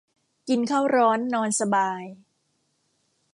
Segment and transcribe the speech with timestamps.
[0.47, 2.03] กินข้าวร้อนนอนสบาย